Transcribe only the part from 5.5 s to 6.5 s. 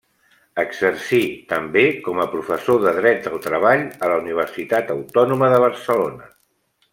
de Barcelona.